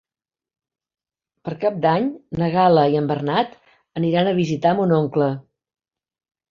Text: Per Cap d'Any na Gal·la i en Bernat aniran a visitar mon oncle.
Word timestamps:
Per 1.49 1.53
Cap 1.65 1.77
d'Any 1.83 2.09
na 2.41 2.49
Gal·la 2.57 2.89
i 2.95 2.99
en 3.03 3.13
Bernat 3.15 3.55
aniran 4.03 4.33
a 4.35 4.39
visitar 4.43 4.77
mon 4.83 5.01
oncle. 5.03 5.35